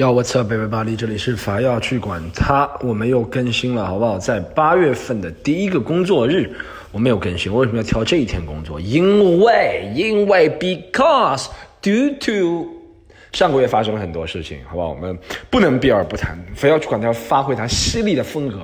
[0.00, 0.96] Yo, what's up, everybody？
[0.96, 4.16] 这里是法要去管他，我们又更新了，好不好？
[4.16, 6.50] 在八月份的第一个工作日，
[6.90, 7.54] 我没有更新。
[7.54, 8.80] 为什么要挑这一天工作？
[8.80, 11.48] 因为，因为，because
[11.82, 12.66] due to
[13.34, 14.88] 上个月发生了很多事情，好不好？
[14.88, 15.18] 我们
[15.50, 18.56] 不能避而不谈，非要去管他，发挥他犀利的风格，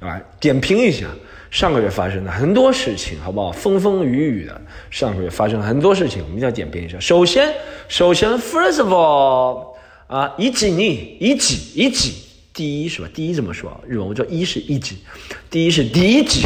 [0.00, 1.06] 来点评一下
[1.52, 3.52] 上个月发生的很多事情，好不好？
[3.52, 4.60] 风风雨雨的，
[4.90, 6.98] 上个月发生了很多事情，我们一定要点评一下。
[6.98, 7.54] 首先，
[7.86, 9.69] 首先，first of all。
[10.10, 12.14] 啊，一级你一级一级，
[12.52, 13.08] 第一是吧？
[13.14, 13.80] 第一怎么说？
[13.86, 14.98] 日文我叫一是一级，
[15.48, 16.44] 第一是第一级，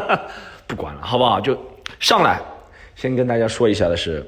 [0.68, 1.40] 不管了，好不好？
[1.40, 1.58] 就
[1.98, 2.38] 上来，
[2.94, 4.22] 先跟大家说一下的是，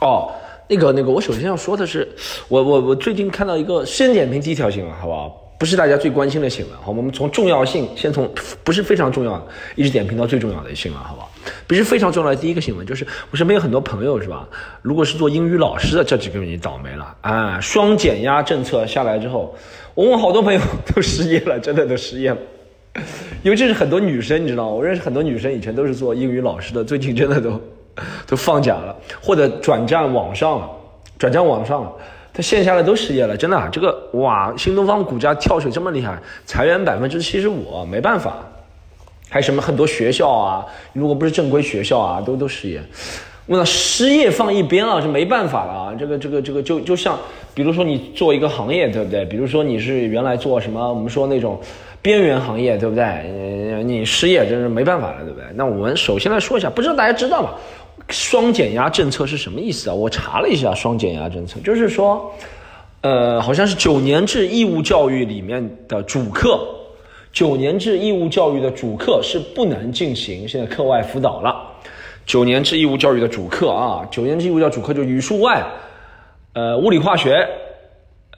[0.00, 0.32] 哦，
[0.70, 2.08] 那个那个，我首先要说的是，
[2.48, 5.28] 我我我最近看到一个先点评第一条新闻，好不好？
[5.58, 8.26] 不是大家最关心的新闻，好，我们从重要性先从
[8.64, 11.30] 不是非常重要，一直点评到最重要的新闻，好不好？
[11.66, 14.48] 不是非常重要的第一个新闻，就是我身边有很多朋友，是吧？
[14.82, 17.60] 如果是做英语老师的，这几个人你倒霉了啊！
[17.60, 19.54] 双减压政策下来之后，
[19.94, 20.60] 我问好多朋友
[20.94, 22.38] 都失业了，真的都失业了，
[23.42, 24.66] 尤其是很多女生，你知道？
[24.66, 27.60] 我认识很多女生以前都是做英语老师的，最近真的都
[28.26, 30.70] 都放假了，或者转战网上了，
[31.18, 31.92] 转战网上了。
[32.32, 38.36] 他线下的都失业了，真的，这个哇，新东方股价跳水这么厉害，裁员百分之七十五，没办法，
[39.28, 42.80] 还有什么很多学校啊，如果不是正规学校啊，都都失业。
[43.48, 47.16] 那失业放一边啊，是没办法了啊，这个这个这个就就像，
[47.54, 49.24] 比如说你做一个行业，对不对？
[49.24, 51.60] 比如说你是原来做什么，我们说那种
[52.02, 53.82] 边缘行业，对不对？
[53.84, 55.44] 你失业真是没办法了，对不对？
[55.54, 57.50] 那我们首先来说一下，不知道大家知道吗？
[58.08, 59.94] 双减压政策是什么意思啊？
[59.94, 62.32] 我查了一下，双减压政策就是说，
[63.02, 66.66] 呃，好像是九年制义务教育里面的主课，
[67.36, 71.70] 九年制义务教育的主课是不能进行现在课外辅导了。
[72.24, 75.62] 九年制义务教育的主课啊，九年制义务教育主课就语数外，
[76.54, 77.46] 呃，物理化学，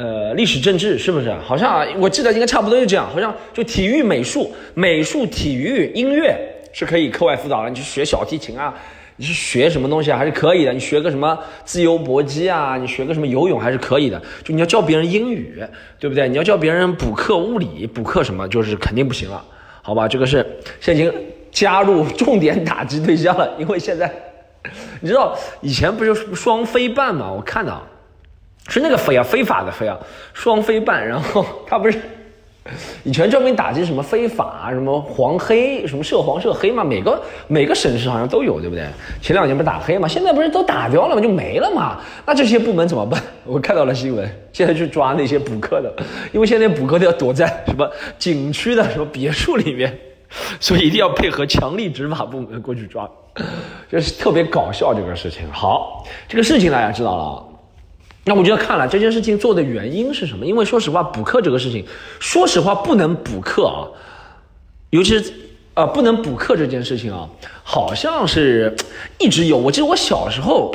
[0.00, 1.32] 呃，历史政治，是不是？
[1.44, 6.36] 好像，我记得应该差不多就这样，好像就体育、美术、美术、体育、音乐
[6.72, 8.74] 是可以课外辅导了，你去学小提琴啊。
[9.18, 10.16] 你是学什么东西啊？
[10.16, 10.72] 还是可以的。
[10.72, 12.76] 你学个什么自由搏击啊？
[12.76, 14.20] 你学个什么游泳还是可以的。
[14.44, 15.60] 就你要教别人英语，
[15.98, 16.28] 对不对？
[16.28, 19.44] 你要教别人补课物理，补课什么就是肯定不行了，
[19.82, 20.06] 好吧？
[20.06, 20.36] 这个是
[20.80, 21.12] 现在已经
[21.50, 24.08] 加入重点打击对象了，因为现在
[25.00, 27.32] 你知道以前不是双非办嘛？
[27.32, 27.82] 我看到
[28.68, 29.98] 是那个非啊，非法的非啊，
[30.32, 31.98] 双非办，然后他不是。
[33.04, 38.86] 以前专门打击什么非法、什么黄黑、什么涉黄涉黑嘛，每个每个省市好像都有，对不对？
[39.20, 41.98] 前两年不是打黑嘛，现在不是都打掉了嘛，就没了嘛。
[42.26, 43.22] 那这些部门怎么办？
[43.44, 45.92] 我看到了新闻，现在去抓那些补课的，
[46.32, 49.98] 因为现在补课都要躲在什么景区的什么别墅里面，
[50.60, 53.08] 所以一定要配合强力执法部门过去抓，
[53.90, 55.50] 就是特别搞笑这个事情。
[55.50, 57.47] 好，这个事情大家知道了。
[58.28, 60.44] 那我就要看了这件事情做的原因是什么？
[60.44, 61.84] 因为说实话，补课这个事情，
[62.20, 63.88] 说实话不能补课啊，
[64.90, 65.32] 尤其是
[65.74, 67.28] 啊不能补课这件事情啊，
[67.64, 68.76] 好像是
[69.18, 69.56] 一直有。
[69.56, 70.74] 我记得我小时候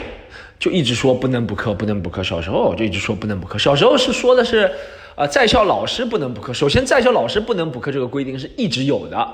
[0.57, 2.23] 就一直说不能补课，不能补课。
[2.23, 3.57] 小时候就一直说不能补课。
[3.59, 4.71] 小时候是说的是，
[5.15, 6.51] 呃在校老师不能补课。
[6.53, 9.27] 首先在校老师不能补课这个规定是一直有的。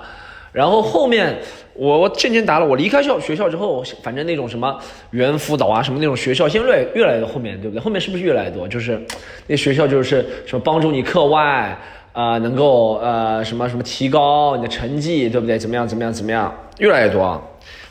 [0.51, 1.37] 然后后面
[1.73, 4.77] 我我渐渐达了，我离开校学校之后，反正那种什么
[5.11, 7.81] 猿辅导啊，什么那种学校，现在越来越后面对不对？
[7.81, 8.67] 后面是不是越来越多？
[8.67, 8.99] 就是
[9.47, 11.77] 那学校就是什么帮助你课外
[12.13, 15.57] 啊，能够呃什么什么提高你的成绩，对不对？
[15.57, 16.53] 怎么样怎么样怎么样？
[16.79, 17.39] 越来越多，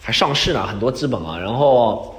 [0.02, 1.38] 还上市呢，很多资本啊。
[1.38, 2.14] 然后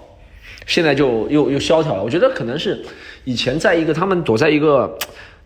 [0.66, 2.04] 现在就又又萧条了。
[2.04, 2.80] 我觉得可能是
[3.26, 4.98] 以前在一个他们躲在一个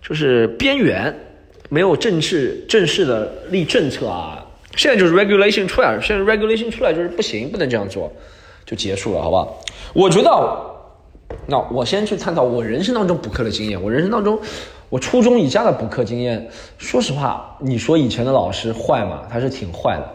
[0.02, 1.14] 就是边缘，
[1.70, 4.43] 没有正式正式的立政策啊。
[4.76, 8.12] 现在就是 regulation 出来，现在 regulation 出来就是不行，不能这样做，
[8.66, 9.48] 就结束了，好吧？
[9.94, 10.60] 我觉得，
[11.46, 13.82] 那我先去探讨我人生当中补课的经验。
[13.82, 14.40] 我人生当中，
[14.90, 19.22] 我初中以下的补课经验，说实话，你说以前的老师坏吗？
[19.30, 20.10] 他是挺坏的。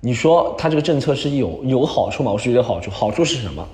[0.00, 2.32] 你说他这个政策是有有好处吗？
[2.32, 3.66] 我是觉得好处，好处是什么？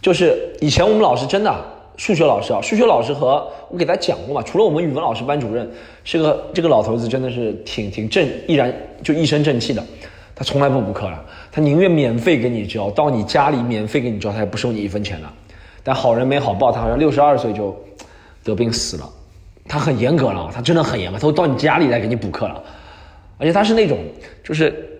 [0.00, 1.54] 就是以前我们老师真的。
[1.96, 5.68] 数学老师啊，数学老师和我给他讲过嘛，除了我们语文老师班主任
[6.04, 9.82] 是个这个老头子，真的是挺挺正，毅然就一身正气的，
[10.34, 15.28] 他从来不补课了，他宁愿免费给你教，到你家里免费给你教，他也不收你一分钱的。
[15.82, 17.74] 但好人没好报，他好像六十二岁就
[18.44, 19.08] 得病死了，
[19.66, 22.62] 他很严格了，他真的很严格，他会到你家里来给你补课了，
[23.38, 23.98] 而且他是那种
[24.44, 24.98] 就是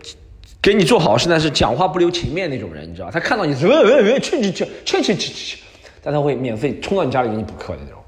[0.62, 5.58] 给你做好事，但是讲话不留情面那种人，你知道，他看到你呃呃呃去去去去去去去。
[6.06, 7.98] 但他会免费冲到你家里给你补课的那种，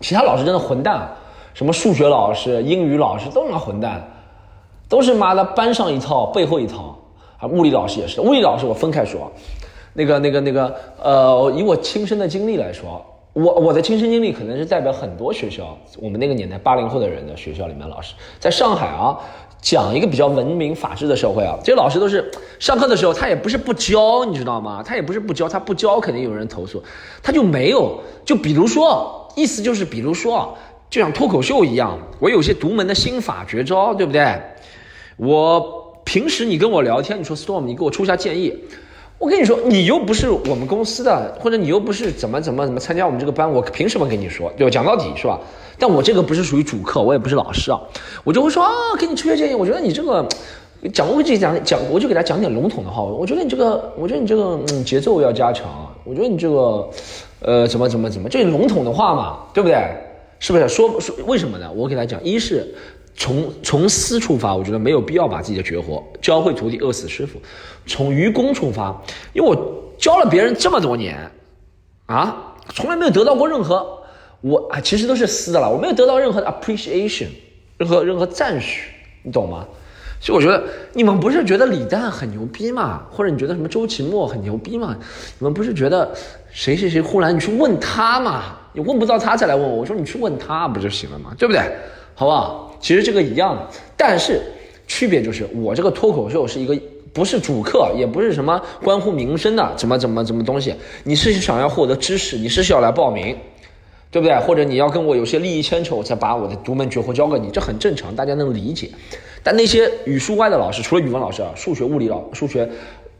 [0.00, 1.10] 其他老师真的混蛋，
[1.52, 4.08] 什么数学老师、英语老师都他妈混蛋，
[4.88, 6.96] 都是妈的班上一套背后一套。
[7.40, 7.48] 啊！
[7.48, 9.32] 物理老师也是，物理老师我分开说，
[9.94, 13.02] 那个那个那个呃，以我亲身的经历来说，
[13.32, 19.18] 我我的亲身经历可能是代表很多学校，我们那个年代八零后的人的学校里面老师，在上海啊，
[19.60, 24.82] 讲一个比较文明法治的社会啊，这些老师都是上课的时候他也不是不教，你知道吗？
[24.82, 26.82] 他也不是不教，他不教肯定有人投诉，
[27.22, 30.56] 他就没有，就比如说，意思就是比如说，
[30.88, 34.40] 就像脱口秀一样，我有些独门的心法绝招，对不对？
[35.16, 38.58] 我平时你跟我聊天，你说 Storm，你给我出一下建议。
[39.20, 44.50] 我跟你说，你又不是我们公司的，或者你又不是怎么怎么怎么参加我们这个班，我凭什么跟你说？
[44.56, 44.70] 对吧？
[44.70, 45.38] 讲到底是吧？
[45.78, 47.78] 但我这个不是属于主课，我也不是老师啊，
[48.24, 49.54] 我就会说啊，给你出些建议。
[49.54, 50.26] 我觉得你这个
[50.94, 53.02] 讲，我就讲讲，我就给他讲点笼统的话。
[53.02, 55.66] 我觉得你这个，我觉得你这个嗯节奏要加强。
[56.04, 56.88] 我觉得你这个，
[57.40, 59.76] 呃，怎么怎么怎么，这笼统的话嘛，对不对？
[60.38, 60.66] 是不是？
[60.66, 61.70] 说说为什么呢？
[61.76, 62.74] 我给他讲，一是。
[63.14, 67.40] 从从私出发，我觉得没有必要把自己的绝活教会徒弟，饿死师傅。
[67.86, 68.98] 从愚公出发，
[69.32, 69.56] 因为我
[69.98, 71.30] 教了别人这么多年，
[72.06, 73.98] 啊，从来没有得到过任何，
[74.40, 77.28] 我啊其实都是私的了，我没有得到任何的 appreciation，
[77.76, 78.90] 任何任何赞许，
[79.22, 79.66] 你懂吗？
[80.22, 80.62] 所以我觉得
[80.92, 83.02] 你们不是觉得李诞很牛逼吗？
[83.10, 84.94] 或者你觉得什么周奇墨很牛逼吗？
[85.38, 86.14] 你们不是觉得
[86.52, 88.56] 谁谁谁忽然你去问他嘛？
[88.74, 91.34] 你问不到他再来问我，我说你去问他不就行了吗？
[91.38, 91.62] 对不对？
[92.14, 92.76] 好不好？
[92.80, 94.40] 其实这个一样的，但是
[94.86, 96.74] 区别就是我这个脱口秀是一个
[97.12, 100.74] 不是主课，也不是什么关乎民生的怎么怎么怎么东西。
[101.04, 103.36] 你是想要获得知识，你是需要来报名，
[104.10, 104.34] 对不对？
[104.38, 108.88] 或者你要跟我有些利益牵扯，我才把我的独门绝活教给你，这很正常，大家能理解。
[109.42, 112.68] 但那些语数外的老师，除了语文老师啊，数学、物理老、数学、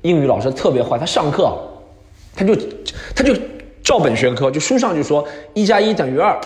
[0.03, 1.55] 英语老师特别坏，他上课
[2.35, 2.57] 他就
[3.15, 3.35] 他就
[3.83, 6.41] 照本宣科，就书上就说一加一等于二。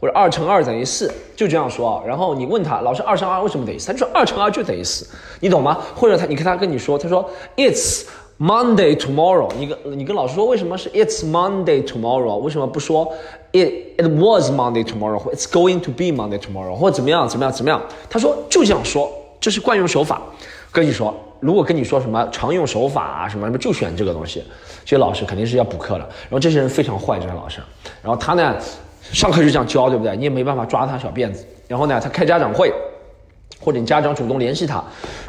[0.00, 2.00] 或者二乘二等于四，就这样说。
[2.06, 3.92] 然后你问他，老师二乘二为什么等于四？
[3.92, 5.06] 他说二乘二就等于四，
[5.40, 5.76] 你懂吗？
[5.96, 8.04] 或者他，你看他跟你说，他说 It's
[8.38, 9.50] Monday tomorrow。
[9.58, 12.36] 你跟你跟老师说，为什么是 It's Monday tomorrow？
[12.36, 13.12] 为什么不说
[13.52, 15.18] It It was Monday tomorrow？
[15.18, 16.76] 或 It's going to be Monday tomorrow？
[16.76, 17.82] 或怎么样怎么样怎么样？
[18.08, 19.10] 他说就这样说，
[19.40, 20.22] 这是惯用手法。
[20.70, 24.44] 跟你说，如果跟你说什么常用手法啊什么什么，就选这个东西。
[24.84, 26.00] 这些老师肯定是要补课的。
[26.00, 27.60] 然后这些人非常坏，这些老师。
[28.00, 28.54] 然后他呢？
[29.12, 30.16] 上课就这样教，对不对？
[30.16, 31.44] 你也没办法抓他小辫子。
[31.66, 32.72] 然后呢，他开家长会，
[33.60, 34.82] 或者你家长主动联系他，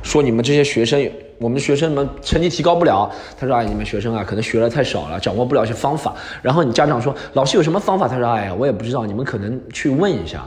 [0.03, 3.09] 说你们这些学生，我们学生们成绩提高不了。
[3.37, 10.43] 他说：“哎，你们学生啊，可能学的太少了，掌握不了些方法。”然后你家长说：“老师有什么方法？”他说：“哎呀，我也不知道，你们可能去问一下，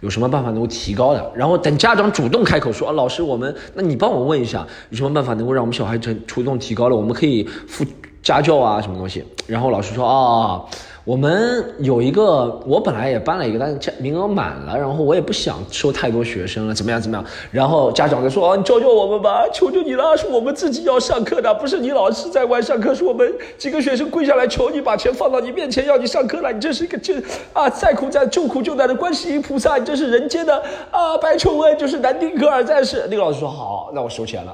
[0.00, 6.96] 有什么办法能够提高的。”然后等家长主动开口说：“啊，老师，我们，那你帮我问一下，有什么办法能够让我们小孩成主动提高了？
[6.96, 7.84] 我们可以付
[8.22, 10.64] 家教啊，什么东西？”然后老师说：“啊。”
[11.06, 17.24] 我们有一个，我本来也办了一个，但是名额满了，然后我也不想收太多学生了，怎么样怎么样？
[17.52, 27.14] 然后家长就说：“啊，你教教我们吧，求求你了，是我们自己要上课的，不是你老师在外上课，是我们几个学生跪下来求你，把钱放到你面前要你上课了，你这是一个救
[27.52, 30.60] 啊，再苦再救苦救难的观世音菩萨，你这是人间的
[30.90, 34.52] 啊，白求恩就是南丁格尔战士。”那个老师说：“好，那我收钱了。”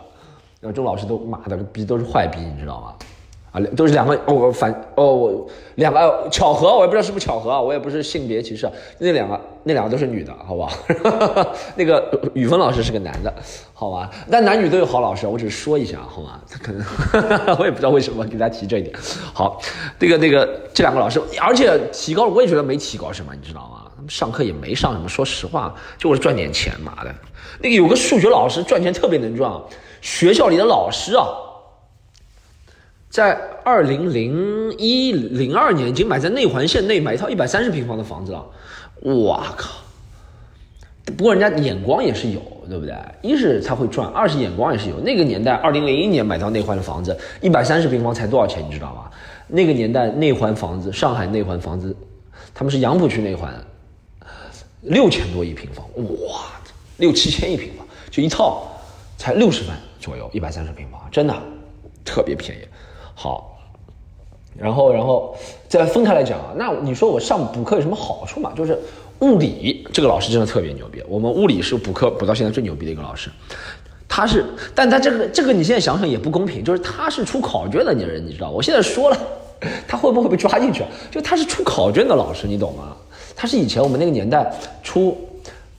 [0.61, 2.93] 然后这老师都妈的逼都是坏逼，你知道吗？
[3.53, 8.67] 啊，都是两个哦，反哦我，两个巧合，我也不知道是不是巧合啊，我也不是性别歧视，
[8.99, 10.73] 那两个那两个都是女的，好吧？
[11.77, 13.31] 那个宇峰老师是个男的，
[13.75, 14.11] 好吧？
[14.31, 16.41] 但男女都有好老师，我只是说一下，好吗？
[16.51, 16.83] 他可能
[17.61, 18.95] 我也不知道为什么给大家提这一点。
[19.35, 19.61] 好，
[19.99, 23.83] 那个那个这两个老师，而且提高了，我也觉得没提高什么，你知道吗？
[23.95, 27.15] 他们上课也没上什么，说实话，就是赚点钱嘛的。
[27.61, 29.53] 那个有个数学老师赚钱特别能赚，
[30.01, 31.27] 学校里的老师啊。
[33.13, 38.43] 在二零零一零二年，已经买在内环线内买一套一百三十平方的房子了。
[39.27, 39.71] 哇靠！
[41.05, 42.41] 不过人家眼光也是有，
[42.71, 42.95] 对不对？
[43.21, 44.99] 一是他会赚，二是眼光也是有。
[45.01, 48.65] 那个年代，二零零一年买到内环的房子，一百三十平方才多少钱？
[48.67, 49.11] 你知道吗？
[49.47, 51.95] 那个年代内环房子，上海内环房子，
[52.55, 53.53] 他们是杨浦区内环，
[54.81, 55.85] 六千多一平方，
[56.27, 56.41] 哇，
[56.97, 58.67] 六七千一平方，就一套
[59.19, 61.35] 才六十万左右，一百三十平方，真的
[62.07, 62.63] 特别便宜。
[63.15, 63.59] 好，
[64.57, 65.37] 然后，然后
[65.69, 66.53] 再分开来讲啊。
[66.57, 68.53] 那你说我上补课有什么好处嘛？
[68.57, 68.79] 就是
[69.21, 73.31] 物理这个老师真的特别牛逼，我们物理是补课补到现在最牛逼的一个老师。
[74.09, 78.51] 他是，但他这个这个你现在想想也不公平，就是他是出考卷的人，你知道？
[78.51, 79.17] 我现在说了，
[79.87, 80.83] 他会不会被抓进去？
[81.11, 82.97] 就他是出考卷的老师，你懂吗？
[83.37, 84.53] 他是以前我们那个年代
[84.83, 85.17] 出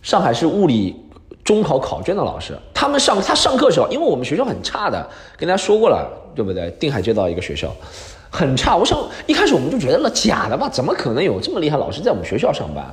[0.02, 0.96] 上海市物理。
[1.44, 5.06] 中考考卷的老师，他们上他上课的时候，因为我们学校很差的，
[5.38, 6.72] 跟大家说过了，对不对？
[6.80, 7.70] 定海街道一个学校，
[8.30, 8.76] 很差。
[8.76, 8.98] 我上
[9.28, 10.70] 一开始我们就觉得了，假的吧？
[10.70, 12.84] 怎么可能有这么厉害老师在我们学校上班？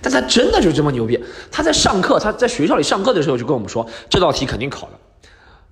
[0.00, 1.22] 但他真的就这么牛逼。
[1.50, 4.92] 他在上课，他在学校里上课的时候就跟我们说，这道题肯定考了。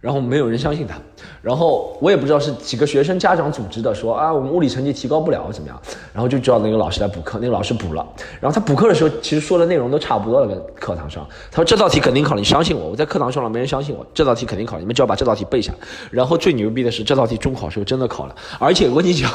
[0.00, 0.95] 然后没有人相信他，
[1.43, 5.81] 然后我也不知道是几个学生家长组织的，说啊我们物理成绩提高不了怎么样，
[6.12, 8.07] 然后就叫那个老师来补课，那个老师补了，
[8.41, 15.73] 然后他补课的时候其实说的内容都差不多了，跟课堂上，他说这道题肯定考了，你相信我，我在课堂上了没人相信我，这道题肯定考，你们只要把这道题背下，
[16.11, 19.31] 然后最牛逼的是这道题中考时候真的考了，而且我跟你讲，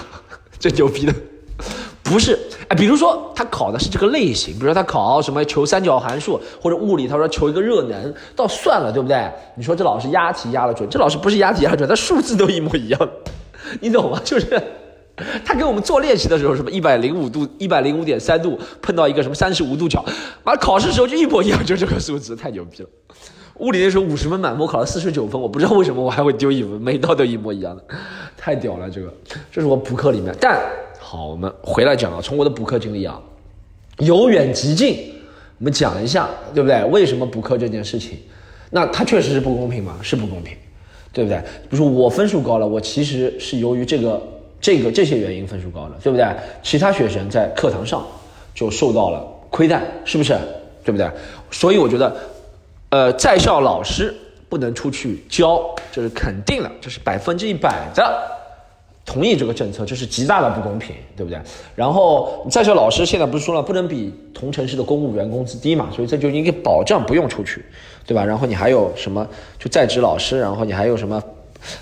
[0.59, 1.13] 最牛逼的。
[2.03, 2.37] 不 是，
[2.75, 9.29] 比如说他考的是这个类型，比如说他考什么求三角函数或者物理，他说求一个热能，倒算了，对不对？
[9.55, 13.09] 你说这老师押题押的准，这老师不是押题押准，他数字都一模一样，
[13.81, 14.19] 你懂吗？
[14.25, 14.61] 就是
[15.43, 20.03] 他给我们做练习的时候，什么一百零五度、一百零五点三度碰到一个什么三十五度角，
[20.43, 22.89] 完考试时候就一模一样，就这个数字太牛逼了。
[23.57, 27.83] 物理那时候五十分满分，我考了四十九分，我不知道为什么我还会丢一分，每道都一模一样的，
[28.37, 29.13] 太屌了，这个
[29.51, 30.59] 这是我补课里面，但。
[31.11, 33.21] 好，我们回来讲啊，从我的补课经历啊，
[33.97, 35.13] 由远及近，
[35.57, 36.81] 我们讲一下，对不对？
[36.85, 38.17] 为什么补课这件事情，
[38.69, 39.97] 那它确实是不公平吗？
[40.01, 40.55] 是不公平，
[41.11, 41.37] 对不对？
[41.69, 44.21] 比如说我分数高了，我其实是由于这个、
[44.61, 46.25] 这个这些原因分数高了，对不对？
[46.63, 48.07] 其他学生在课堂上
[48.55, 50.39] 就受到了亏待，是不是？
[50.81, 51.11] 对不对？
[51.51, 52.15] 所以我觉得，
[52.87, 54.15] 呃，在校老师
[54.47, 58.40] 不能出去教，这是肯定的，这是百分之一百的。
[59.05, 61.39] 同意这个政策，这是极大的不公平，对不对？
[61.75, 65.89] 然后在校老师现在不是说了，不能比同城市的公务员工资低嘛？
[65.93, 67.65] 所以这就应该保障不用出去，
[68.05, 68.23] 对吧？
[68.23, 69.27] 然后你还有什么？
[69.57, 71.21] 就在职老师，然后你还有什么？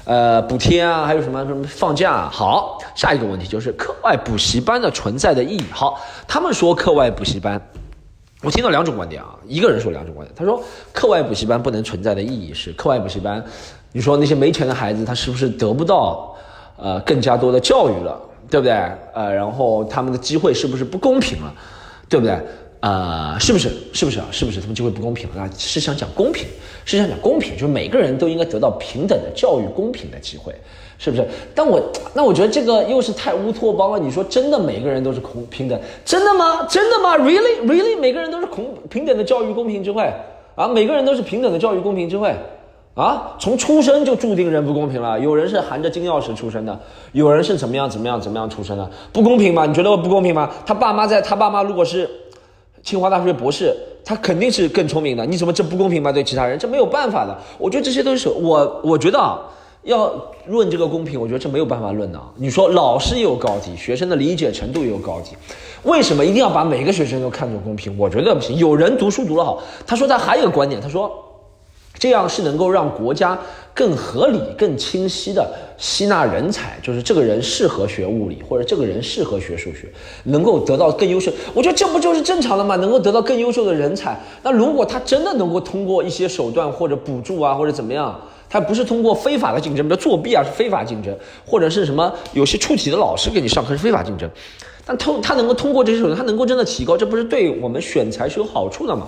[0.04, 2.28] 呃，补贴啊，还有什么什么放假？
[2.30, 5.64] 好，下一个问题就是课外补习班的存在的意义。
[5.72, 7.62] 好，他们说课外补习班，
[8.42, 10.62] 我听到两种观点啊，一个人说两种观点，他说
[10.92, 13.42] 课外补习班不能存在的意义是课外补习班，
[13.94, 16.36] 你说那些没钱的孩子他是不是得不到？
[16.82, 18.20] 呃，更加多的教育了，
[18.50, 18.74] 对不对？
[19.14, 21.54] 呃，然后他们的机会是不是不公平了，
[22.08, 22.40] 对不对？
[22.82, 23.70] 呃，是不是？
[23.92, 24.26] 是不是啊？
[24.32, 25.50] 是不是他们机会不公平了？
[25.58, 26.48] 是想讲公平，
[26.86, 30.56] 是想讲公平，就是每个人都应该得到平等的教育、公平的机会，
[30.98, 31.28] 是不是？
[31.54, 31.82] 但我
[32.14, 34.00] 那我觉得这个又是太乌托邦了。
[34.00, 35.78] 你说真的，每个人都是公平等？
[36.06, 36.66] 真的吗？
[36.70, 40.10] 真的吗？Really, really，每个人都是公平等的教育、公平智慧
[40.56, 40.66] 啊？
[40.70, 42.34] 每个人都是平等的教育、公平智慧？
[42.96, 45.18] 啊，从出生就注定人不公平了。
[45.18, 46.78] 有人是含着金钥匙出生的，
[47.14, 49.66] 有人是怎么样怎么样怎么样出生的，不公平吗？
[49.66, 50.50] 你觉得不公平吗？
[50.66, 52.10] 他爸妈在他爸妈如果是
[52.84, 55.26] 清华大学博士，他肯定是更聪明的。
[55.26, 56.12] 你怎么这不公平吗？
[56.12, 57.38] 对其他人，这没有办法的。
[57.58, 59.40] 我觉得这些都是我，我觉得啊，
[59.84, 60.12] 要
[60.48, 62.20] 论这个公平，我觉得这没有办法论的。
[62.36, 65.38] 你说老师也有高低，学生的理解程度也有高低，
[65.84, 67.98] 为什么一定要把每个学生都看作公平？
[67.98, 68.58] 我觉得不行。
[68.58, 71.10] 有人读书读得好，他说他还有个观点，他说。
[72.00, 73.38] 这样是能够让国家
[73.74, 75.46] 更合理、更清晰的
[75.78, 79.88] 吸纳人才，就是这个人适合学物理，或者这个人适合学数学，
[80.24, 81.32] 能够得到更优秀。
[81.54, 82.76] 我觉得这不就是正常的吗？
[82.78, 84.18] 能够得到更优秀的人才。
[84.42, 91.16] 那如果他真的能够通过一些手段或者补助啊，或者怎么样，他不是通过非法的竞争，比如作弊啊是非法竞争，
[91.46, 94.30] 或者是什么有些出题的老师给你上课是非法竞争，
[94.86, 99.08] 但通他能够通过这些手段，他能够真的提高，这不是对我们选材是有好处的吗？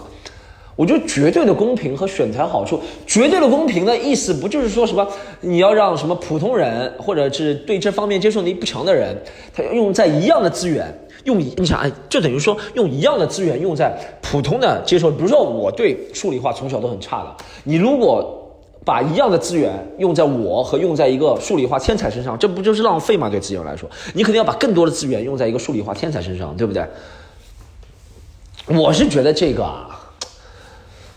[0.75, 5.07] 我觉得绝对的公平和选材好处，绝对的公平的意思不就是说什么
[5.41, 9.15] 你要让什么普通人或者是对这方面接受能力不强的人，
[9.53, 10.87] 他用在一样的资源，
[11.25, 17.35] 用你想哎，就等于说用一样的资源用在普通的接受，比如说我对数理化从小都很差的，
[17.65, 18.37] 你如果
[18.83, 23.29] 把一样的资源用在我和用在一个数理化天才身上，这不就是浪费吗？
[23.29, 26.83] 对资源来说，你肯定要把更多的资源用在一个数理化天才身上，对不对？
[28.67, 29.99] 我是觉得这个啊。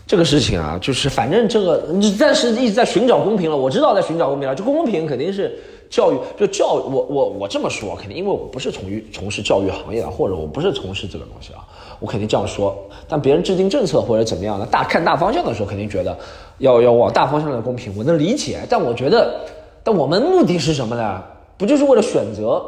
[0.07, 3.57] 这个事情啊，就是反正这个，你但是一直在寻找公平了。
[3.57, 5.57] 我知道在寻找公平了，这公平肯定是
[5.89, 11.65] 教育，就教育我我我这么说，肯定因为我不是从于从事教育行业的，或者我不是从事这个东西啊，
[11.99, 12.77] 我肯定这样说。
[13.07, 16.15] 但别人制定政策或者怎么样的，大看大方向的时候，肯定觉得
[16.59, 18.59] 要要往大方向的公平，我能理解。
[18.69, 19.39] 但我觉得，
[19.83, 21.23] 但我们目的是什么呢？
[21.57, 22.63] 不就是为了选择？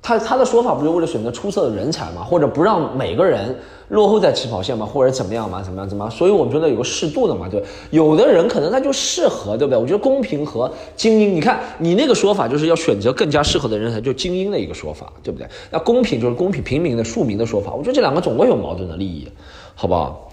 [0.00, 3.54] 他他的说法不是为了选择出色的人才嘛，或者不让每个人
[3.88, 6.10] 落后在起跑线嘛，或者怎么样嘛，怎么样怎么样？
[6.10, 9.78] 所以我们觉得有个适度的嘛，对，有的人可能他就适合，对不对？
[9.78, 15.46] 我觉得公平和精英，你看你那个说法就是要选择更加适合的人才，就精英的一个说法，对不对？
[15.70, 19.26] 那公平就是公平平民的庶民的说法，我觉得这两个总会有矛盾的利益，
[19.74, 20.30] 好不好？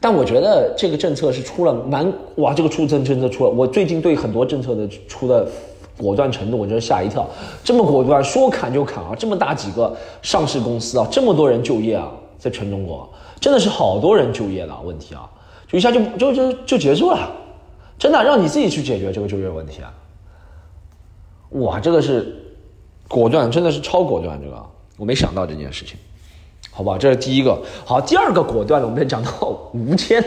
[0.00, 5.46] 但我觉得这个政策是出了蛮哇，这个出政政策出了，我最近对很多政策的出的。
[5.98, 7.26] 果断程度，我真是吓一跳，
[7.64, 9.14] 这么果断，说砍就砍啊！
[9.18, 13.08] 这么大几个上市公司啊，这么多人就业啊，在全中国
[13.40, 14.80] 真的是好多人就业了。
[14.84, 15.28] 问题啊，
[15.66, 17.30] 就一下就就就就结束了，
[17.98, 19.92] 真的让你自己去解决这个就业问题啊！
[21.50, 22.36] 哇，这个是
[23.08, 24.62] 果断，真的是超果断，这个
[24.98, 25.96] 我没想到这件事情。
[26.70, 27.58] 好吧，这是第一个。
[27.86, 30.22] 好，第二个果断的，我们 再讲到吴谦，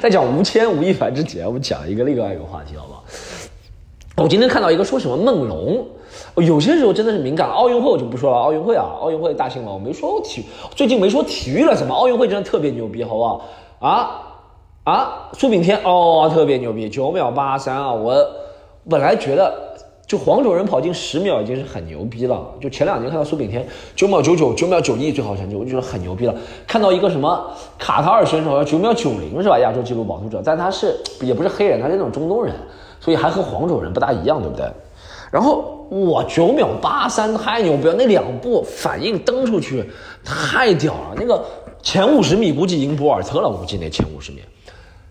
[0.00, 3.04] 在讲吴谦、吴亦凡之前，我们讲一个另外一个话题，好不好？
[4.16, 5.86] 我今天看到一个说什么梦龙，
[6.36, 7.50] 有些时候真的是敏感。
[7.50, 10.42] 奥运会我就不说了，奥运会啊，奥运会大新闻，我没说体，
[10.74, 11.94] 最近没说体育了，怎么？
[11.94, 13.44] 奥运会真的特别牛逼，好不好？
[13.78, 14.22] 啊
[14.84, 17.92] 啊，苏炳添哦，特别牛逼，九秒八三啊！
[17.92, 18.16] 我
[18.88, 19.52] 本来觉得。
[20.06, 22.40] 就黄种人跑进十秒已经是很牛逼了。
[22.60, 26.34] 就前两年看到苏炳添九秒九九、九秒九一最好成绩，我就觉得很牛逼了。
[26.64, 29.58] 看到一个什么卡塔尔选手要九秒九零是吧？
[29.58, 32.54] 亚洲纪录保持者，但他是也不是黑人，他是那种中东人，
[33.06, 34.68] 所以还和黄种人不大一样，对不对？
[35.30, 39.88] 然后哇，九秒八三太牛逼了，那两步反应蹬出去
[40.24, 41.14] 太屌了。
[41.16, 41.40] 那个
[41.82, 44.40] 前五十米估计赢博尔特了，我估计那前五十米。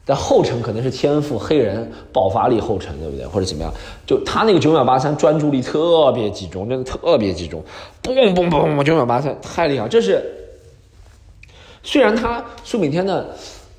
[0.07, 3.25] 但后程可能是天赋，黑人爆发力后程，对不对？
[3.25, 3.73] 或者怎么样？
[4.05, 7.63] 就他那个九秒八三，专注力特别集中，真的特别集中，
[8.03, 9.87] 嘣嘣嘣嘣，九秒八三太厉害。
[9.87, 10.21] 这是
[11.81, 13.33] 虽然他苏炳添的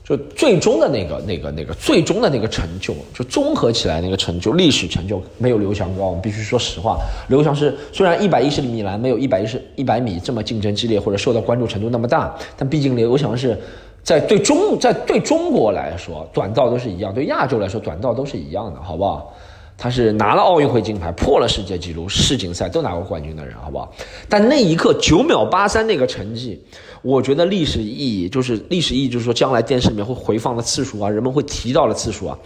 [0.06, 6.06] 就最终的那个那个那个最终的那个成就，就综合起来那个成就，历史成就没有刘翔高。
[6.06, 6.98] 我们必须说实话，
[7.28, 13.58] 刘翔是虽然一百一十米栏没有一百一十一百米这么竞争激烈，或者受到关注程度那么大，但毕竟刘翔是。
[14.04, 19.34] 在对中在对中国来说，短道都是一样；对亚洲来说，短道都是一样的，好不好？
[19.78, 23.92] 他是拿了奥运会金牌，破了世界纪录，世锦赛都拿过冠军的人，好不好？
[24.28, 26.58] 但那一刻九秒八三那个成绩，
[27.02, 32.38] 我觉得历史意义就是历史意义，就是说将来电视里面会回放的次数啊，人们会提到的次数啊，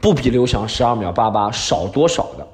[0.00, 2.46] 不比刘翔十二秒八八少多少的。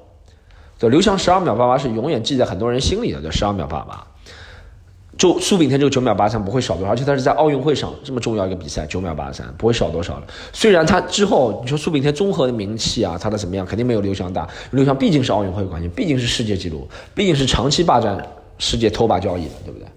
[0.79, 4.05] 对，刘翔十二秒八八是永远记在很多人心里的，叫十二秒八八。
[5.25, 10.23] 就苏炳添这个九秒八三不会少多少，而且他是在奥运会上这么重要一个比赛，九秒八三不会少多少了。
[10.53, 14.47] 虽然他之后你说苏炳添综合的名气啊，他的怎么样，肯定没有刘翔大。
[14.73, 18.23] 刘翔毕竟是奥运会冠军，毕竟是世界纪录，毕竟是长期霸占
[18.59, 19.89] 世界头把交椅的，对不对？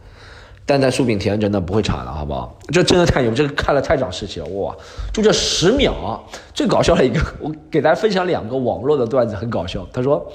[0.66, 2.58] 但在苏炳添真的不会差的，好不好？
[2.72, 4.74] 这真的太牛，这个看了太长士气了，哇！
[5.12, 9.86] 就这十秒，最搞笑的一个，我给大家分享两个网络的段子，很搞笑。
[9.92, 10.26] 他说。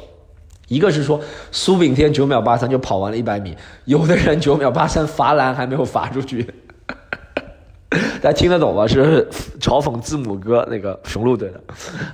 [0.73, 6.43] 一个是说苏炳添九秒八三就跑完了一百米，有的人九秒八三罚篮还没有罚出去，
[8.23, 8.87] 大家听得懂吗？
[8.87, 9.29] 是
[9.61, 11.61] 嘲讽字母哥那个雄鹿队的。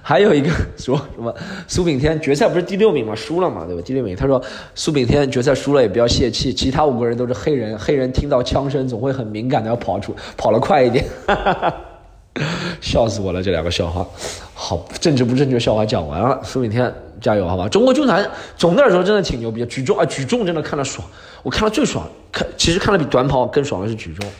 [0.02, 1.32] 还有一个说什么
[1.68, 3.14] 苏炳添决赛不是第六名吗？
[3.14, 3.82] 输了嘛，对吧？
[3.84, 4.42] 第六名，他说
[4.74, 11.04] 苏炳添决赛输了也不要泄气，其他五个人都是黑人，黑人听到枪声总会很敏感的要跑出， 跑了快一点。
[12.80, 14.04] 笑死我了，这两个笑话，
[14.52, 16.40] 好政治不正确笑话讲完了。
[16.42, 17.68] 苏炳添加油，好吧？
[17.68, 21.06] 中国军团总的来说真的挺牛逼，举重啊，举重真的看了爽，
[21.42, 24.30] 我看了最爽，看其实看了比短跑更爽的是举重，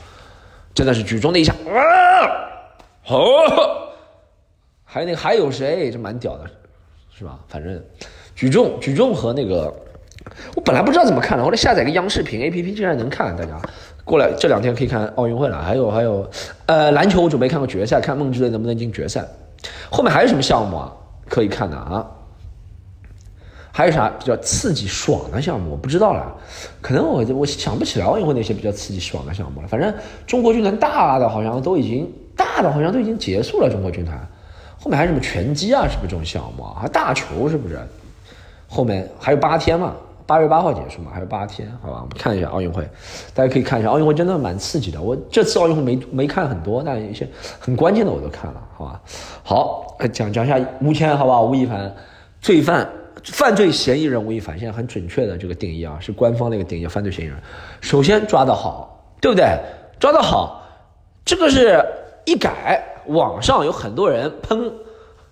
[0.75, 2.49] 真的是举重那一下，啊，
[3.03, 3.19] 好，
[4.85, 6.45] 还有那个还有谁，这蛮屌的，
[7.17, 7.39] 是吧？
[7.49, 7.83] 反正
[8.35, 9.75] 举重举重和那个，
[10.55, 13.61] 我本来不知道怎么看的，后来下载个央视频 A P P 竟然能看，大家。
[14.05, 16.31] 过来这两天可以看奥运会了，还有还有，
[16.65, 19.23] 呃，篮球我准备看个决赛，看梦之队能不能进决赛。
[19.91, 20.93] 后面还有什么项目啊？
[21.29, 22.07] 可以看的啊？
[23.79, 25.71] 还有啥比较刺激爽的项目？
[25.71, 26.35] 我不知道了，
[26.81, 29.69] 可能我我想不起来奥运会那些比较刺激爽的项目了。
[29.69, 29.95] 反正
[30.27, 33.71] 中国军团大的好像都已经大的好像都已经结束了。
[33.71, 34.19] 中国军团
[34.81, 35.87] 后面还有什么拳击啊？
[35.89, 36.75] 是不是这种项目啊？
[36.81, 37.79] 还大球是不是？
[38.67, 39.95] 后面还有八天嘛？
[40.27, 42.83] 八月八号结束嘛，还有八天，好吧，我们看一下奥运会，
[43.33, 45.01] 大家可以看一下奥运会，真的蛮刺激的。
[45.01, 47.29] 我这次奥运会没没看很多，但一些
[47.61, 49.01] 很关键的我都看了，好吧。
[49.45, 51.45] 好，讲讲一下吴谦，好不好？
[51.45, 51.95] 吴亦凡，
[52.41, 52.87] 罪犯，
[53.25, 57.37] 犯罪嫌疑人吴亦凡，现在很准确的这个定义啊，是官方的一个定义，犯罪嫌疑人。
[57.81, 59.45] 首先抓得好，对不对？
[59.99, 60.63] 抓得好，
[61.25, 61.85] 这个是
[62.25, 64.73] 一改，网上有很多人喷。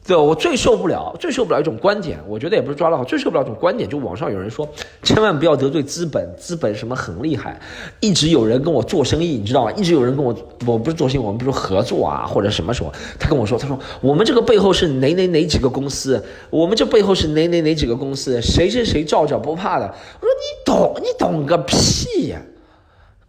[0.07, 4.69] 对，我最受不了，最受不了一种观点，我觉得也不是抓得好，最受不了一种观点，就网上有人说，
[5.03, 7.61] 千万不要得罪资本，资本什么很厉害，
[7.99, 9.73] 一直有人跟我做生意，你知道吗？
[9.73, 10.33] 一直有人跟我，
[10.65, 19.87] 我不是做生意，我们比如合作啊，或者什么时候，他跟我说，他说我们这个背后是哪哪哪几个公司，我们这背后是哪哪哪几个公司，谁谁谁罩着不怕的。
[20.21, 22.41] 我说你懂，你懂个屁呀！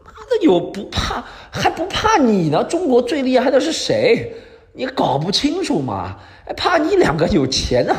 [0.06, 2.64] 妈的，有不怕还不怕你呢？
[2.64, 4.32] 中国最厉害的是谁？
[4.78, 6.16] 你搞不清楚吗？
[6.56, 7.94] 怕你两个有钱呢，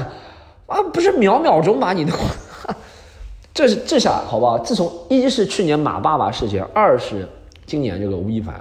[0.69, 2.13] 啊，不是秒秒钟把你的，
[3.53, 4.57] 这是这下好不好？
[4.61, 7.29] 自从一是去年马爸爸事件，二是
[7.67, 8.55] 今年这个吴亦凡，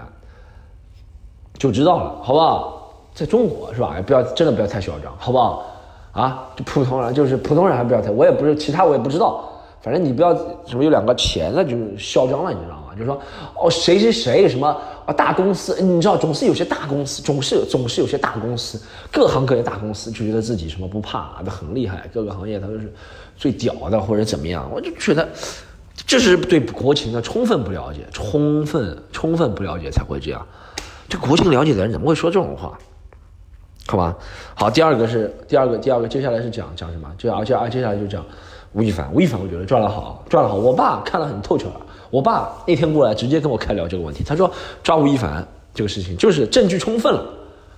[1.60, 2.92] 就知道了，好不好？
[3.14, 3.96] 在中国是吧？
[4.06, 5.64] 不要真的不要太嚣张，好不好？
[6.12, 9.48] 啊，就普通人就是普通人还不要太，我也不是其他我也不知道，
[9.80, 12.94] 反正你不要什么有两个钱了就嚣张了，你知道吗？
[12.94, 13.22] 就是说
[13.62, 14.76] 哦谁谁谁什么。
[15.08, 18.78] 啊，大公司，你知道，总是有些大公司，总是总是有些大公司，
[19.10, 22.94] 各行各业大公司就觉得自己什么不怕，都很厉害，各个行业他都是
[23.38, 25.26] 最屌的或者怎么样，我就觉得
[26.06, 30.46] 这是对国情的充分不了解，充分充分不了解才会这样。
[31.08, 32.78] 这国情了解的人怎么会说这种话？
[33.88, 34.14] 好吧，
[34.56, 37.10] 好，第二个是第二个，第二个接下来是讲讲什么？
[37.18, 38.22] 就而且啊，接下来就讲
[38.74, 39.10] 吴亦凡。
[39.14, 40.56] 吴亦凡，我觉得赚了好，赚了好。
[40.56, 41.68] 我爸看得很透彻，
[42.10, 44.24] 我爸那天过来直接跟我开聊这个问题。
[44.24, 44.52] 他说
[44.84, 47.24] 抓吴亦凡这个事情就是证据充分了。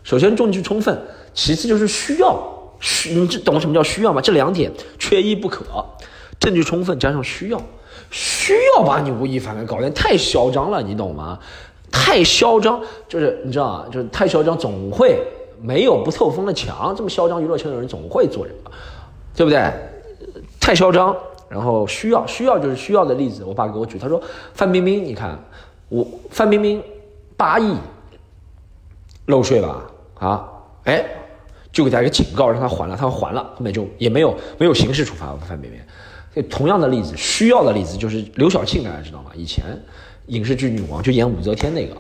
[0.04, 0.98] 首先证据充分，
[1.34, 2.42] 其次就是需要
[2.80, 4.22] 需，你这懂什么叫需要吗？
[4.22, 5.66] 这两点缺一不可。
[6.40, 7.62] 证据充分加上需要，
[8.10, 11.38] 需要把你吴亦凡给搞定，太嚣张了，你懂吗？
[11.92, 15.22] 太嚣张，就是你知道啊，就是太嚣张，总会
[15.62, 16.96] 没有不透风的墙。
[16.96, 18.56] 这么嚣张娱乐圈的人总会做人，
[19.36, 19.62] 对不对？
[20.62, 21.16] 太嚣张，
[21.50, 24.22] 然后需要需要就是需要的例子，我爸给我举，他说
[24.54, 25.38] 范冰冰，你看
[25.90, 26.82] 我范冰冰
[27.36, 27.76] 八亿
[29.26, 29.86] 漏税吧，
[30.20, 30.48] 啊，
[30.84, 31.04] 哎，
[31.72, 35.80] 就给他一个警告，让他还了，他还了，后面就也没有没有刑事处罚范冰冰。
[36.50, 39.32] 同样的例子，需要的例子就是刘晓庆，大家知道吗？
[39.36, 39.66] 以前
[40.28, 41.96] 影视剧女王就演武则天那个，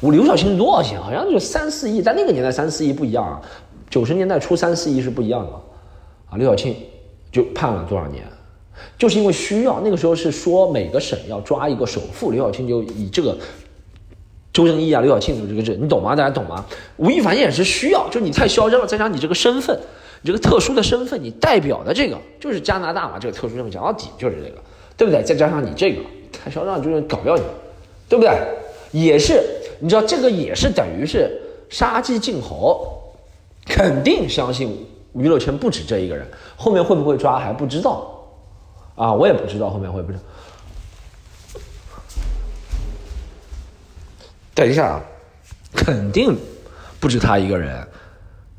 [0.00, 1.00] 我刘晓庆多少钱？
[1.02, 3.40] 好像就三四亿，在那个年代三四亿不一样啊，
[3.88, 5.52] 九十年代初三四亿是不一样的
[6.30, 6.36] 啊。
[6.36, 6.76] 刘晓庆
[7.32, 8.22] 就判了多少年？
[8.98, 13.36] 就是因为需要，那个时候是说每个省要抓一个首富，刘晓庆就以这个
[14.52, 16.14] 周正义啊、刘晓庆的这个这，你懂吗？
[16.14, 16.64] 大家懂吗？
[16.96, 19.78] 吴亦凡也是需要，就你太嚣张了，再加上你这个身份。
[20.22, 23.18] 你这个特殊的身份，你代表的这个就是加拿大嘛？
[23.18, 24.56] 这个特殊身份讲到底就是这个，
[24.96, 25.22] 对不对？
[25.22, 26.00] 再加上你这个
[26.32, 27.42] 太嚣张，就是搞掉你，
[28.08, 28.32] 对不对？
[28.90, 29.42] 也是，
[29.80, 32.86] 你知道这个也是等于是杀鸡儆猴，
[33.66, 38.13] 肯定相信娱乐圈不止这一个人，后面会不会抓还不知道
[38.96, 39.12] 啊？
[39.12, 40.18] 我也不知道后面会不会。
[44.54, 45.02] 等一下啊，
[45.74, 46.38] 肯定
[47.00, 47.86] 不止他一个人。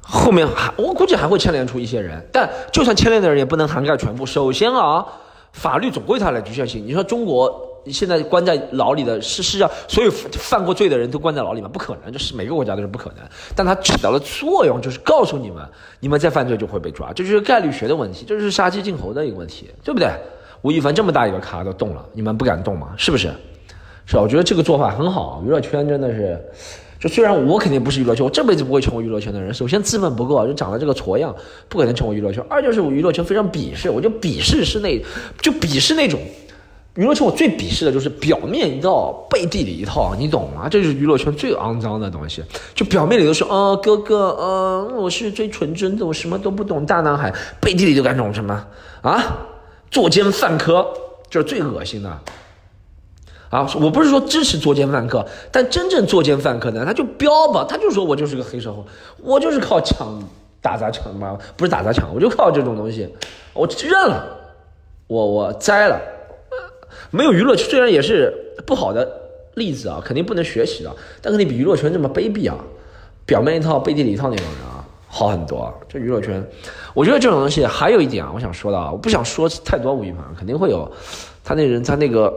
[0.01, 4.25] 后面还我估计还会牵连出一些人，但就算牵连的人也不能涵盖全部。
[4.25, 5.05] 首先啊，
[5.53, 6.85] 法律总归它的局限性。
[6.85, 11.69] 你说中国你现在关在牢里的是是让所有犯过罪的人都关在牢里吗？
[11.71, 13.19] 不可能，就是每个国家都是不可能。
[13.55, 15.63] 但它起到了作用，就是告诉你们，
[15.99, 20.09] 你们再犯罪就会被抓，这就是概率学的问题，这就是杀鸡儆猴的一个问题，对不对？
[20.63, 22.89] 吴亦凡这么大一个咖都动了，你们不敢动吗？
[22.97, 23.31] 是不是？
[24.05, 24.21] 是吧？
[24.21, 26.43] 我觉得这个做法很好，娱乐圈真的是。
[26.97, 29.53] 就虽然我肯定不是娱乐圈，我这辈子不会成为娱乐圈的人。
[29.53, 31.35] 首先资本不够，就长得这个矬样，
[31.69, 32.43] 不可能成为娱乐圈。
[32.49, 34.99] 二就是我娱乐圈非常鄙视，我就鄙视是那，
[35.39, 36.19] 就鄙视那种
[36.95, 37.25] 娱乐圈。
[37.25, 40.67] 我最鄙视的就是表面一套，背地里一套，你懂吗？
[40.69, 42.43] 这就是娱乐圈最肮脏的东西。
[42.73, 47.33] 就表面里都说，哦，哥哥，嗯，我是最纯真的，我什么都不懂，大男孩。
[47.61, 48.65] 背地里就干这种什么
[49.01, 49.23] 啊，
[49.89, 50.85] 作奸犯科，
[51.29, 52.19] 就是最恶心的。
[53.51, 58.81] 啊，我不是说支持作奸犯科，但真正作奸犯科的，他就标吧，他就说我就是个黑社会，
[59.21, 60.19] 我就是靠抢
[60.61, 63.07] 打砸抢嘛，不是打砸抢，我就靠这种东西，
[63.53, 64.25] 我认了，
[65.07, 66.01] 我我栽了，
[67.15, 68.33] 没有娱乐圈虽然也是
[68.65, 69.09] 不好的
[69.55, 72.57] 例子啊，肯定不能学习的，但肯定比娱乐圈这么卑鄙啊，
[73.25, 75.73] 表面一套背地里一套那种人啊，好很多。
[75.87, 76.45] 这娱乐圈，
[76.93, 80.91] 我觉得这种东西还有一点啊，我想说的啊，我不想说太多吴亦凡，肯定会有
[81.43, 82.33] 他那人他那个。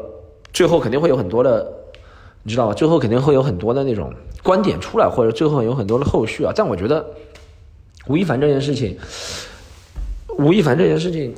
[0.51, 1.71] 最后肯定会有很多的，
[2.43, 2.75] 你知道吗？
[2.75, 4.13] 最后肯定会有很多的那种
[4.43, 6.51] 观点出来，或者最后有很多的后续啊。
[6.57, 7.05] 但我觉得
[8.07, 8.99] 吴亦凡这件事情，
[10.39, 11.35] 吴亦凡这件事情，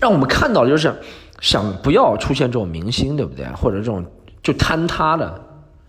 [0.00, 0.94] 让我们看到的就是
[1.40, 3.46] 想不要出现这种明星，对不对？
[3.48, 4.04] 或者这种
[4.42, 5.40] 就坍塌的，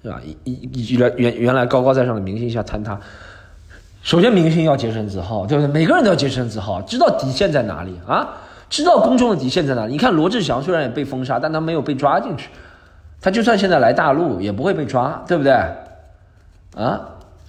[0.02, 0.20] 对吧？
[0.44, 3.00] 一原原原来高高在上的明星一下坍塌。
[4.02, 5.72] 首先，明星要洁身自好，对不对？
[5.72, 8.28] 每个人都要洁身自好，知道底线在哪里啊？
[8.70, 9.92] 知道公众的底线在哪里？
[9.92, 12.50] 你看罗志祥虽然也被封杀，但他没有被抓进去。
[13.20, 15.54] 他就算现在来大陆，也不会被抓，对不对？
[16.76, 17.00] 啊？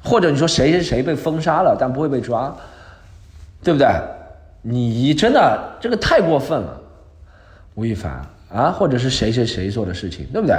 [0.05, 2.53] 或者你说谁谁谁被封杀了，但不会被抓，
[3.63, 3.89] 对不对？
[4.61, 6.77] 你真的这个太过分了，
[7.75, 10.57] 吴亦凡啊，或者是谁谁谁做的事情，对不对？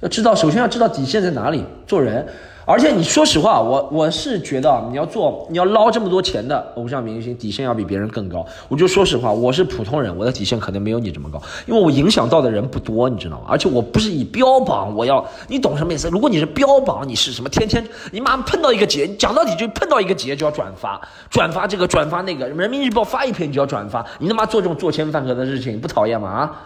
[0.00, 2.26] 要知道，首先要知道底线在哪里，做人。
[2.64, 8.46] 而且你说实话，我我是觉得你要做你要捞这么多钱的偶像明星，底线要比别人更高。
[8.68, 13.46] 我就说实话，我是普通人，我的底线可能没有你这么高，因为我影响到的人不多，你知道吗？
[13.48, 16.08] 而且我不是以标榜我要，你懂什么意思？
[16.08, 26.28] 如果你是标榜你是什么，天天你妈碰到一个节，讲到底就碰到一个节就要转发，转发这个转发那个，人民日报发一篇你就要转发，你他妈做这种作奸犯科的事情不讨厌吗？
[26.28, 26.62] 啊，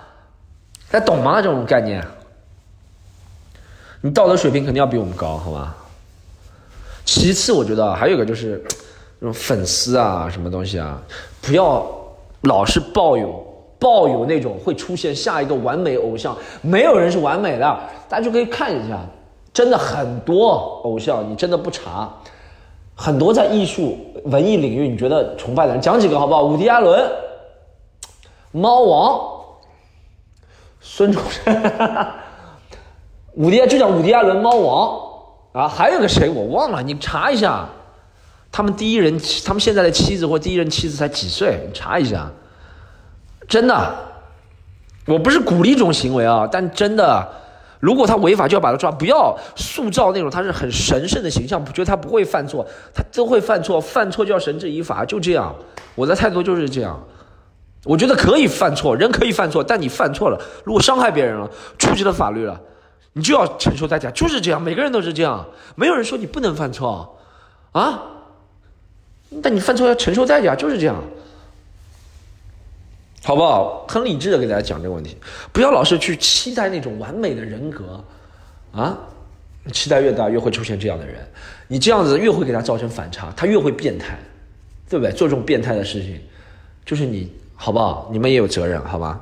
[0.91, 1.41] 他懂吗？
[1.41, 2.07] 这种概念，
[4.03, 5.75] 你道德水平肯定要比我们高，好吧？
[7.07, 8.63] 其次，我觉得还有一个就是，
[9.21, 11.01] 那种粉丝啊，什么东西啊，
[11.41, 11.87] 不要
[12.43, 13.43] 老是抱有
[13.79, 18.99] 抱有那种会出现下一个完美偶像，没有人是完美的，大家就可以看一下，
[19.53, 20.51] 真的很多
[20.83, 22.13] 偶像，你真的不查，
[22.95, 26.43] 很多在艺术文艺领域你觉得崇拜的人，讲几个好不好？
[26.43, 27.09] 伍迪·艾伦、
[28.51, 29.21] 猫王、
[30.81, 32.13] 孙中山，
[33.35, 35.06] 伍迪就叫伍迪·艾伦猫王
[35.57, 37.67] 啊，还有个谁我忘了，你查一下，
[38.53, 41.63] 他们第一任他们现在的妻子或第一任妻子才几岁？
[41.67, 42.31] 你查一下，
[43.49, 43.95] 真的，
[45.07, 47.27] 我不是鼓励这种行为啊，但真的。
[47.81, 55.55] 如果他违法，就要把他抓，不要塑造那种他是很神圣的形象，觉得他不会犯错，他都会犯错，犯错就要绳之以法，就这样。
[55.95, 57.03] 我的态度就是这样。
[57.85, 62.61] 我觉得可以犯错，人可以犯错，但你犯错了，如果伤害别人了，触及了法律了，
[63.17, 64.61] 你就要承受代价，就是这样。
[64.61, 67.19] 每个人都是这样，没有人说你不能犯错，
[67.73, 68.03] 啊？
[69.43, 71.03] 但你犯错要承受代价，就是这样。
[73.25, 73.87] 好不好？
[73.89, 75.17] 很理智的给大家讲这个问题，
[75.51, 78.05] 不要老是去期待那种完美的人格，
[78.73, 78.99] 啊，
[79.73, 81.27] 期待越大越会出现这样的人，
[81.69, 84.19] 你这样子越会给他造成反差，他越会变态，
[84.91, 85.11] 对不对？
[85.11, 86.21] 做这种变态的事情，
[86.85, 88.11] 就是你，好不好？
[88.13, 89.19] 你们也有责任，好吧？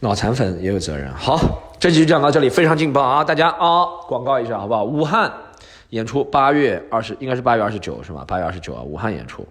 [0.00, 1.12] 脑残粉也有责任。
[1.14, 1.38] 好，
[1.82, 3.24] 这期就讲到这里，非常劲爆啊！
[3.24, 4.84] 大家啊，广告一下，好不好？
[4.84, 5.28] 武汉
[5.90, 8.24] 演出八月二十，应该是八月二十九，是吧？
[8.24, 9.44] 八月二十九啊，武汉演出。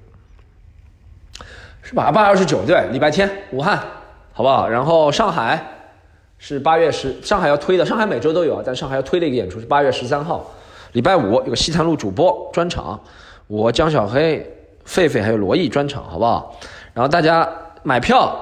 [1.82, 2.10] 是吧？
[2.10, 3.78] 八月二十九，对，礼拜天，武汉，
[4.32, 4.66] 好不好？
[4.66, 5.62] 然后上海
[6.38, 10.50] 是八月十，上海要推的，上海每周都有啊，但上海要推的一个演出是八月十三号，
[10.94, 12.98] 礼拜五有个西坛路主播专场，
[13.48, 14.40] 我江小黑、
[14.88, 16.56] 狒狒还有罗毅专场，好不好？
[16.94, 17.46] 然后大家
[17.84, 18.34] 买票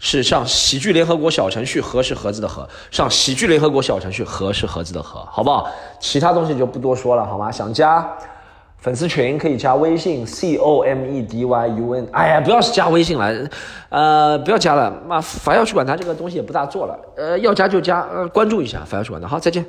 [0.00, 5.70] 是上喜剧联合国小程序，盒是盒子的盒，上喜剧联合国小程序，盒是盒子的盒，好不好？
[6.00, 7.52] 其他东西就不多说了，好吗？
[7.52, 8.10] 想加。
[8.78, 13.30] 粉丝群可以加微信 c o m e d y u n，哎呀，不要加微信了，
[13.90, 19.62] 呃，不要加了，妈，反要去管他这个东西也不大做了，呃，要加就加，呃，关注一下反要去管他，好，再见。